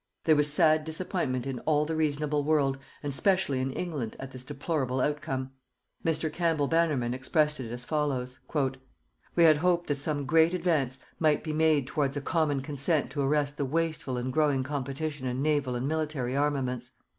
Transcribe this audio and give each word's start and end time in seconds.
There 0.23 0.35
was 0.35 0.51
sad 0.51 0.83
disappointment 0.83 1.45
in 1.45 1.59
all 1.59 1.85
the 1.85 1.95
reasonable 1.95 2.43
world 2.43 2.79
and 3.03 3.13
specially 3.13 3.59
in 3.59 3.71
England 3.71 4.15
at 4.19 4.31
this 4.31 4.43
deplorable 4.43 4.99
outcome. 4.99 5.51
Mr. 6.03 6.33
Campbell 6.33 6.67
Bannerman 6.67 7.13
expressed 7.13 7.59
it 7.59 7.71
as 7.71 7.85
follows: 7.85 8.39
"_We 9.37 9.43
had 9.43 9.57
hoped 9.57 9.85
that 9.89 9.99
some 9.99 10.25
great 10.25 10.55
advance 10.55 10.97
might 11.19 11.43
be 11.43 11.53
made 11.53 11.85
towards 11.85 12.17
a 12.17 12.21
common 12.21 12.61
consent 12.61 13.11
to 13.11 13.21
arrest 13.21 13.57
the 13.57 13.63
wasteful 13.65 14.17
and 14.17 14.33
growing 14.33 14.63
competition 14.63 15.27
in 15.27 15.43
naval 15.43 15.75
and 15.75 15.87
military 15.87 16.35
armaments. 16.35 16.89